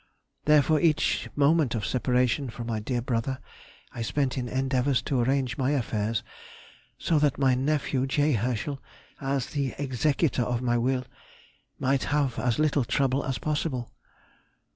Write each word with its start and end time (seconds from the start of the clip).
Therefore 0.45 0.79
each 0.79 1.29
moment 1.35 1.75
of 1.75 1.85
separation 1.85 2.49
from 2.49 2.65
my 2.65 2.79
dear 2.79 3.03
brother 3.03 3.37
I 3.91 4.01
spent 4.01 4.35
in 4.35 4.49
endeavours 4.49 4.99
to 5.03 5.19
arrange 5.21 5.59
my 5.59 5.73
affairs 5.73 6.23
so 6.97 7.19
that 7.19 7.37
my 7.37 7.53
nephew, 7.53 8.07
J. 8.07 8.31
Herschel, 8.31 8.81
as 9.21 9.45
the 9.51 9.75
executor 9.77 10.41
of 10.41 10.59
my 10.63 10.75
will, 10.79 11.05
might 11.77 12.05
have 12.05 12.39
as 12.39 12.57
little 12.57 12.83
trouble 12.83 13.23
as 13.23 13.37
possible. 13.37 13.93